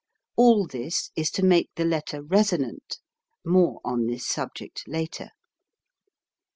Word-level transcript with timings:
All 0.35 0.65
this 0.65 1.11
is 1.15 1.29
to 1.29 1.45
make 1.45 1.69
the 1.75 1.85
letter 1.85 2.23
resonant 2.23 2.97
more 3.45 3.79
on 3.85 4.07
this 4.07 4.25
subject 4.25 4.81
later. 4.87 5.29